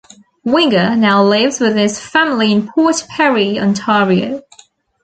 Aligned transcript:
Winger 0.43 0.95
now 0.95 1.23
lives 1.23 1.59
with 1.59 1.75
his 1.75 1.99
family 1.99 2.51
in 2.51 2.67
Port 2.71 3.05
Perry, 3.07 3.59
Ontario. 3.59 4.41